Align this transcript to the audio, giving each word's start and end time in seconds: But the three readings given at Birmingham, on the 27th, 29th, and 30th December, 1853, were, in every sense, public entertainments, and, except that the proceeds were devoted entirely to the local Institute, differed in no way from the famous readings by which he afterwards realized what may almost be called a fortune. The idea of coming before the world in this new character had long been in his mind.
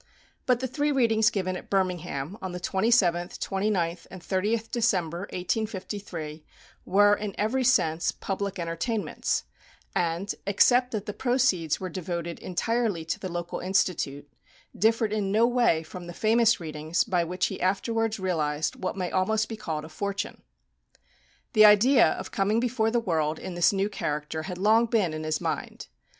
But 0.47 0.61
the 0.61 0.67
three 0.67 0.91
readings 0.91 1.29
given 1.29 1.55
at 1.55 1.69
Birmingham, 1.69 2.35
on 2.41 2.53
the 2.53 2.59
27th, 2.59 3.37
29th, 3.37 4.07
and 4.09 4.19
30th 4.19 4.71
December, 4.71 5.19
1853, 5.31 6.43
were, 6.85 7.13
in 7.13 7.35
every 7.37 7.63
sense, 7.63 8.11
public 8.11 8.57
entertainments, 8.57 9.43
and, 9.95 10.33
except 10.47 10.89
that 10.89 11.05
the 11.05 11.13
proceeds 11.13 11.79
were 11.79 11.87
devoted 11.87 12.39
entirely 12.39 13.05
to 13.05 13.19
the 13.19 13.29
local 13.31 13.59
Institute, 13.59 14.27
differed 14.75 15.13
in 15.13 15.31
no 15.31 15.45
way 15.45 15.83
from 15.83 16.07
the 16.07 16.13
famous 16.13 16.59
readings 16.59 17.03
by 17.03 17.23
which 17.23 17.45
he 17.45 17.61
afterwards 17.61 18.19
realized 18.19 18.77
what 18.77 18.97
may 18.97 19.11
almost 19.11 19.47
be 19.47 19.55
called 19.55 19.85
a 19.85 19.89
fortune. 19.89 20.41
The 21.53 21.65
idea 21.65 22.07
of 22.13 22.31
coming 22.31 22.59
before 22.59 22.89
the 22.89 22.99
world 22.99 23.37
in 23.37 23.53
this 23.53 23.71
new 23.71 23.87
character 23.87 24.41
had 24.41 24.57
long 24.57 24.87
been 24.87 25.13
in 25.13 25.23
his 25.23 25.39
mind. 25.39 25.89